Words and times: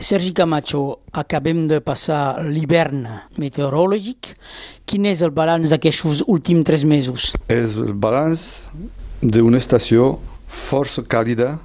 Sergi 0.00 0.32
Camacho, 0.32 1.00
acabem 1.10 1.66
de 1.66 1.80
passar 1.82 2.38
l'hivern 2.46 3.02
meteorològic. 3.34 4.28
Quin 4.86 5.08
és 5.10 5.24
el 5.26 5.32
balanç 5.34 5.72
d'aquests 5.72 6.22
últims 6.30 6.62
tres 6.68 6.84
mesos? 6.86 7.32
És 7.50 7.74
el 7.74 7.96
balanç 7.98 8.44
d'una 9.20 9.58
estació 9.58 10.12
força 10.46 11.02
càlida 11.02 11.56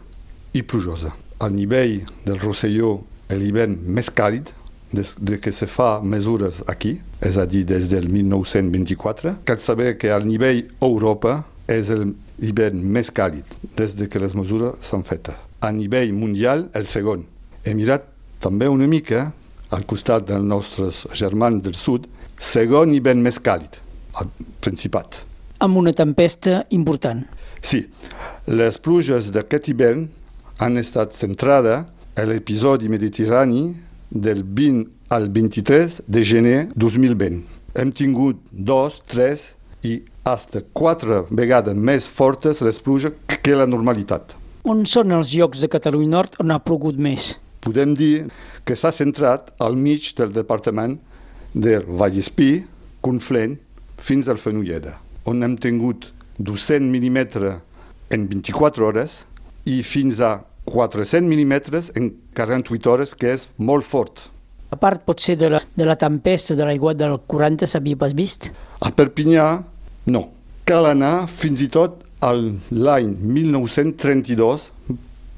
i 0.58 0.64
plujosa. 0.66 1.12
Al 1.46 1.54
nivell 1.54 2.00
del 2.26 2.40
Rosselló, 2.42 2.96
l'hivern 3.30 3.78
més 3.94 4.10
càlid 4.10 4.50
des 4.94 5.14
de 5.22 5.38
que 5.38 5.54
se 5.54 5.68
fa 5.70 6.00
mesures 6.02 6.64
aquí, 6.66 6.96
és 7.22 7.38
a 7.38 7.46
dir, 7.46 7.68
des 7.70 7.86
del 7.92 8.10
1924. 8.10 9.36
Cal 9.46 9.62
saber 9.62 9.94
que 10.02 10.10
al 10.10 10.26
nivell 10.26 10.64
Europa 10.82 11.44
és 11.70 11.94
l'hivern 11.94 12.82
més 12.82 13.14
càlid 13.14 13.46
des 13.78 13.94
de 13.94 14.10
que 14.10 14.22
les 14.22 14.34
mesures 14.34 14.82
s'han 14.82 15.06
fetes. 15.06 15.38
A 15.62 15.70
nivell 15.72 16.18
mundial, 16.18 16.72
el 16.74 16.90
segon. 16.90 17.28
He 17.64 17.78
mirat 17.78 18.10
també 18.44 18.68
una 18.68 18.88
mica 18.92 19.30
al 19.74 19.86
costat 19.90 20.28
dels 20.28 20.44
nostres 20.46 21.04
germans 21.18 21.64
del 21.66 21.78
sud, 21.78 22.06
segon 22.38 22.94
hivern 22.94 23.24
més 23.24 23.40
càlid, 23.42 23.80
al 24.20 24.30
Principat. 24.64 25.24
Amb 25.64 25.80
una 25.80 25.94
tempesta 25.96 26.64
important. 26.76 27.24
Sí, 27.64 27.86
les 28.52 28.78
pluges 28.84 29.32
d'aquest 29.34 29.70
hivern 29.72 30.06
han 30.60 30.78
estat 30.78 31.16
centrades 31.16 31.88
a 32.20 32.26
l'episodi 32.28 32.92
mediterrani 32.92 33.72
del 34.12 34.44
20 34.44 35.14
al 35.16 35.30
23 35.34 36.02
de 36.08 36.24
gener 36.24 36.58
2020. 36.76 37.42
Hem 37.80 37.92
tingut 37.96 38.42
dos, 38.52 39.00
tres 39.10 39.54
i 39.84 40.02
fins 40.24 40.64
quatre 40.72 41.24
vegades 41.32 41.76
més 41.76 42.08
fortes 42.08 42.62
les 42.64 42.80
pluges 42.80 43.16
que 43.44 43.56
la 43.58 43.68
normalitat. 43.68 44.38
On 44.64 44.86
són 44.88 45.12
els 45.12 45.34
llocs 45.36 45.60
de 45.60 45.68
Catalunya 45.68 46.14
Nord 46.14 46.38
on 46.40 46.54
ha 46.54 46.62
plogut 46.64 46.96
més? 46.96 47.34
Podem 47.64 47.94
dir 47.96 48.28
que 48.68 48.76
s'ha 48.76 48.92
centrat 48.92 49.54
al 49.64 49.78
mig 49.80 50.10
del 50.18 50.34
departament 50.36 50.98
del 51.54 51.86
Vallespí, 51.88 52.66
Conflent, 53.04 53.56
fins 54.00 54.28
al 54.28 54.40
Fenolleda, 54.40 54.98
on 55.28 55.44
hem 55.44 55.56
tingut 55.60 56.10
200 56.40 56.90
mm 56.92 57.20
en 58.16 58.28
24 58.28 58.88
hores 58.88 59.22
i 59.70 59.80
fins 59.84 60.20
a 60.20 60.42
400 60.68 61.24
mm 61.24 61.54
en 62.00 62.10
48 62.36 62.92
hores, 62.92 63.16
que 63.16 63.32
és 63.32 63.48
molt 63.58 63.88
fort. 63.88 64.30
A 64.74 64.80
part, 64.80 65.04
potser, 65.06 65.36
de 65.38 65.52
la, 65.54 65.62
de 65.76 65.86
la 65.88 65.96
tempesta 66.00 66.56
de 66.58 66.66
l'aigua 66.66 66.96
del 66.98 67.20
40 67.30 67.68
s'havia 67.70 68.00
pas 68.00 68.16
vist? 68.18 68.50
A 68.82 68.92
Perpinyà, 68.92 69.46
no. 70.12 70.24
Cal 70.68 70.88
anar 70.90 71.28
fins 71.32 71.62
i 71.62 71.70
tot 71.72 72.02
a 72.24 72.32
l'any 72.34 73.14
1932 73.20 74.68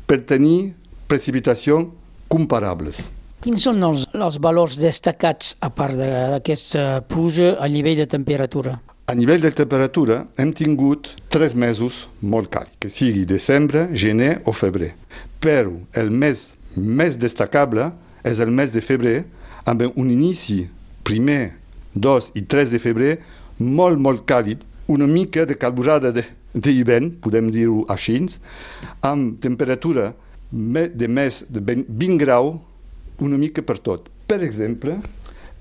per 0.06 0.22
tenir 0.30 0.74
precipitacions 1.10 2.05
comparables. 2.32 3.10
Quins 3.46 3.62
són 3.68 3.84
els, 3.86 4.08
els 4.16 4.40
valors 4.42 4.80
destacats, 4.82 5.54
a 5.62 5.70
part 5.70 5.98
d'aquesta 6.00 7.04
pluja, 7.06 7.56
a 7.62 7.68
nivell 7.70 8.00
de 8.02 8.08
temperatura? 8.10 8.80
A 9.06 9.14
nivell 9.14 9.44
de 9.44 9.52
temperatura 9.54 10.24
hem 10.42 10.50
tingut 10.58 11.12
tres 11.30 11.54
mesos 11.54 12.08
molt 12.26 12.50
càlids, 12.50 12.80
que 12.82 12.90
sigui 12.90 13.22
desembre, 13.30 13.84
gener 13.94 14.40
o 14.50 14.54
febrer. 14.56 14.96
Però 15.38 15.76
el 15.94 16.10
mes 16.10 16.48
més 16.76 17.20
destacable 17.22 17.92
és 18.26 18.42
el 18.42 18.50
mes 18.50 18.74
de 18.74 18.82
febrer, 18.82 19.20
amb 19.70 19.86
un 19.94 20.10
inici 20.10 20.64
primer, 21.06 21.54
2 21.94 22.32
i 22.36 22.44
3 22.50 22.74
de 22.74 22.82
febrer 22.82 23.14
molt, 23.60 24.02
molt 24.02 24.26
càlid, 24.26 24.66
una 24.90 25.06
mica 25.08 25.46
de 25.46 25.54
calburada 25.54 26.12
d'hivern, 26.12 27.14
podem 27.22 27.54
dir-ho 27.54 27.86
així, 27.94 28.20
amb 29.06 29.38
temperatura 29.42 30.16
de 30.56 31.08
més 31.12 31.44
de 31.52 31.60
20 31.62 32.18
graus 32.22 32.56
una 33.20 33.38
mica 33.38 33.62
per 33.64 33.78
tot. 33.80 34.10
Per 34.28 34.44
exemple, 34.44 35.00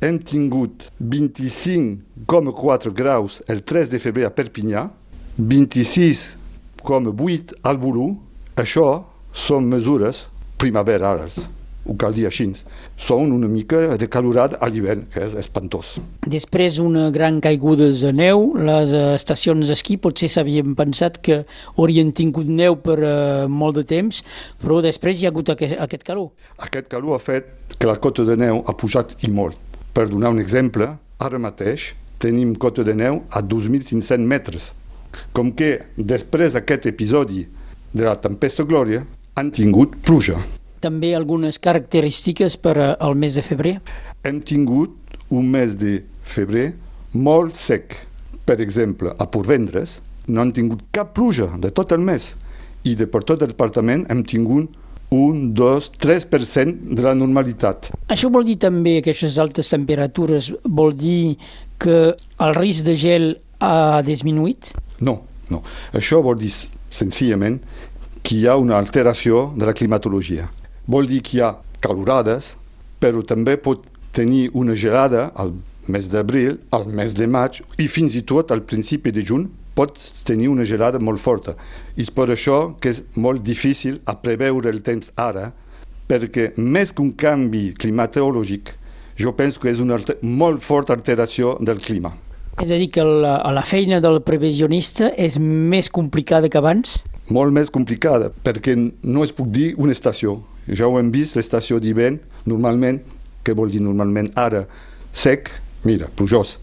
hem 0.00 0.18
tingut 0.18 0.92
25,4 1.00 2.92
graus 2.94 3.42
el 3.50 3.62
3 3.62 3.88
de 3.90 3.98
febrer 4.02 4.24
a 4.28 4.34
Perpinyà, 4.34 4.90
26,8 5.38 7.54
al 7.62 7.78
Bolú. 7.78 8.18
Això 8.54 9.04
són 9.34 9.66
mesures 9.66 10.26
primaverales 10.62 11.42
ho 11.84 11.96
cal 12.00 12.14
dir 12.16 12.26
així, 12.28 12.46
són 12.96 13.32
una 13.34 13.48
mica 13.48 13.96
de 14.00 14.08
calorat 14.10 14.56
a 14.60 14.68
l'hivern, 14.72 15.04
que 15.12 15.22
és 15.24 15.34
espantós. 15.40 15.94
Després 16.26 16.78
una 16.82 17.10
gran 17.14 17.40
caiguda 17.44 17.90
de 17.92 18.12
neu, 18.16 18.50
les 18.56 18.94
estacions 19.14 19.68
d'esquí 19.68 19.98
potser 20.00 20.30
s'havien 20.32 20.76
pensat 20.78 21.20
que 21.24 21.42
haurien 21.76 22.12
tingut 22.16 22.48
neu 22.48 22.78
per 22.80 22.98
uh, 23.00 23.48
molt 23.48 23.80
de 23.80 23.84
temps, 23.88 24.22
però 24.62 24.80
després 24.84 25.20
hi 25.20 25.28
ha 25.28 25.32
hagut 25.34 25.52
aquest, 25.54 25.76
aquest 25.80 26.06
calor. 26.06 26.32
Aquest 26.64 26.88
calor 26.92 27.18
ha 27.18 27.22
fet 27.22 27.76
que 27.78 27.90
la 27.90 27.98
cota 28.00 28.24
de 28.28 28.36
neu 28.40 28.62
ha 28.64 28.76
pujat 28.78 29.16
i 29.24 29.32
molt. 29.32 29.58
Per 29.94 30.08
donar 30.10 30.32
un 30.34 30.40
exemple, 30.42 30.88
ara 31.22 31.38
mateix 31.38 31.92
tenim 32.22 32.54
cota 32.56 32.84
de 32.86 32.94
neu 32.96 33.20
a 33.30 33.42
2.500 33.44 34.24
metres. 34.24 34.72
Com 35.36 35.52
que 35.54 35.76
després 35.96 36.56
d'aquest 36.56 36.88
episodi 36.90 37.44
de 37.94 38.06
la 38.06 38.16
tempesta 38.18 38.66
Glòria 38.66 39.04
han 39.38 39.50
tingut 39.54 39.98
pluja. 40.06 40.38
També 40.84 41.14
algunes 41.16 41.56
característiques 41.62 42.58
per 42.60 42.76
al 42.92 43.14
mes 43.16 43.38
de 43.38 43.44
febrer? 43.44 43.78
Hem 44.28 44.42
tingut 44.44 45.16
un 45.32 45.48
mes 45.48 45.72
de 45.80 45.98
febrer 46.22 46.74
molt 47.16 47.56
sec. 47.56 47.96
Per 48.44 48.58
exemple, 48.60 49.14
a 49.16 49.24
Porvendres 49.24 49.98
no 50.28 50.42
han 50.42 50.52
tingut 50.52 50.82
cap 50.92 51.14
pluja 51.16 51.48
de 51.60 51.70
tot 51.72 51.92
el 51.96 52.04
mes 52.04 52.34
i 52.84 52.94
de 52.98 53.06
per 53.08 53.22
tot 53.24 53.42
el 53.44 53.54
departament 53.54 54.04
hem 54.12 54.20
tingut 54.28 54.80
un, 55.14 55.54
dos, 55.54 55.90
3% 56.00 56.94
de 56.96 57.04
la 57.04 57.14
normalitat. 57.14 57.92
Això 58.10 58.28
vol 58.32 58.44
dir 58.48 58.56
també 58.60 58.98
que 58.98 59.14
aquestes 59.14 59.38
altes 59.40 59.70
temperatures 59.72 60.50
vol 60.64 60.92
dir 60.98 61.36
que 61.80 61.98
el 62.14 62.54
risc 62.58 62.84
de 62.88 62.96
gel 62.98 63.30
ha 63.62 64.02
disminuït? 64.04 64.74
No, 65.00 65.20
no. 65.52 65.62
Això 65.94 66.20
vol 66.24 66.36
dir 66.40 66.50
senzillament 66.92 67.60
que 68.24 68.40
hi 68.40 68.46
ha 68.48 68.58
una 68.60 68.76
alteració 68.80 69.52
de 69.56 69.68
la 69.68 69.76
climatologia. 69.76 70.48
Vol 70.86 71.08
dir 71.08 71.22
que 71.24 71.38
hi 71.38 71.40
ha 71.40 71.54
calorades, 71.84 72.54
però 73.00 73.22
també 73.24 73.56
pot 73.56 73.84
tenir 74.12 74.50
una 74.52 74.76
gelada 74.76 75.30
al 75.34 75.54
mes 75.88 76.08
d'abril, 76.12 76.58
al 76.72 76.86
mes 76.86 77.14
de 77.16 77.26
maig 77.28 77.60
i 77.80 77.88
fins 77.88 78.14
i 78.16 78.22
tot 78.22 78.52
al 78.52 78.62
principi 78.68 79.12
de 79.12 79.24
juny 79.24 79.48
pots 79.74 80.22
tenir 80.24 80.48
una 80.48 80.64
gelada 80.64 81.00
molt 81.00 81.20
forta. 81.20 81.56
I 81.96 82.04
és 82.04 82.10
per 82.14 82.28
això 82.30 82.76
que 82.80 82.92
és 82.94 83.02
molt 83.16 83.42
difícil 83.42 83.98
a 84.06 84.14
preveure 84.20 84.70
el 84.70 84.82
temps 84.86 85.10
ara, 85.16 85.50
perquè 86.08 86.52
més 86.56 86.92
que 86.92 87.02
un 87.02 87.12
canvi 87.16 87.72
climatològic, 87.80 88.70
jo 89.18 89.32
penso 89.34 89.60
que 89.60 89.72
és 89.72 89.80
una 89.80 89.98
molt 90.22 90.62
forta 90.62 90.94
alteració 90.94 91.56
del 91.60 91.80
clima. 91.80 92.14
És 92.62 92.70
a 92.70 92.78
dir, 92.78 92.92
que 92.94 93.02
la, 93.02 93.40
la 93.50 93.64
feina 93.66 93.98
del 94.00 94.20
previsionista 94.22 95.10
és 95.18 95.40
més 95.40 95.88
complicada 95.90 96.48
que 96.48 96.60
abans? 96.60 97.00
Molt 97.34 97.50
més 97.56 97.72
complicada, 97.72 98.30
perquè 98.44 98.76
no 98.78 99.24
es 99.24 99.32
puc 99.34 99.48
dir 99.50 99.72
una 99.80 99.96
estació. 99.96 100.38
Ja 100.68 100.88
ho 100.88 100.98
hem 100.98 101.10
vist, 101.12 101.36
l'estació 101.36 101.80
d'hivern, 101.80 102.18
normalment, 102.48 103.02
què 103.44 103.52
vol 103.56 103.72
dir 103.72 103.82
normalment 103.84 104.30
ara? 104.40 104.64
Sec, 105.12 105.50
mira, 105.84 106.08
plujós. 106.16 106.56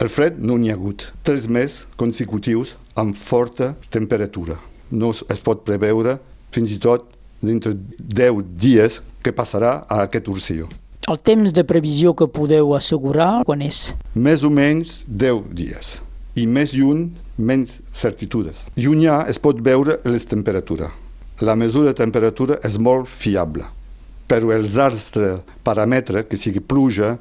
El 0.00 0.08
fred 0.08 0.38
no 0.40 0.56
n'hi 0.56 0.70
ha 0.72 0.76
hagut. 0.76 1.06
Tres 1.24 1.48
mesos 1.48 1.86
consecutius 2.00 2.74
amb 2.96 3.16
forta 3.16 3.74
temperatura. 3.92 4.58
No 4.90 5.12
es 5.12 5.42
pot 5.44 5.64
preveure 5.64 6.18
fins 6.52 6.72
i 6.72 6.78
tot 6.80 7.08
dintre 7.40 7.74
10 7.98 8.44
dies 8.60 9.00
que 9.24 9.32
passarà 9.32 9.84
a 9.88 10.02
aquest 10.06 10.28
urcilló. 10.28 10.68
El 11.08 11.18
temps 11.24 11.52
de 11.52 11.64
previsió 11.64 12.12
que 12.14 12.28
podeu 12.28 12.74
assegurar, 12.76 13.42
quan 13.48 13.64
és? 13.64 13.90
Més 14.14 14.44
o 14.44 14.50
menys 14.52 15.02
10 15.08 15.48
dies. 15.56 15.98
I 16.38 16.46
més 16.46 16.72
lluny, 16.76 17.08
menys 17.36 17.80
certitudes. 17.92 18.66
Llunyà 18.76 19.24
es 19.32 19.40
pot 19.42 19.60
veure 19.64 19.98
les 20.04 20.28
temperatures. 20.28 20.92
La 21.40 21.54
mesura 21.56 21.88
de 21.88 21.96
temperatura 21.96 22.58
és 22.66 22.76
molt 22.76 23.08
fiable, 23.08 23.64
però 24.28 24.52
els 24.52 24.76
altres 24.76 25.40
paràmetres, 25.64 26.26
que 26.28 26.36
sigui 26.36 26.60
pluja, 26.60 27.14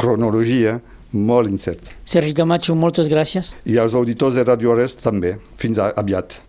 cronologia, 0.00 0.78
molt 1.12 1.50
incert. 1.52 1.92
Sergi 2.08 2.32
Camacho, 2.36 2.74
moltes 2.74 3.10
gràcies. 3.12 3.52
I 3.68 3.76
als 3.78 3.94
auditors 3.94 4.34
de 4.34 4.44
Radio 4.48 4.72
Ores 4.72 4.96
també. 5.00 5.36
Fins 5.60 5.78
aviat. 5.78 6.40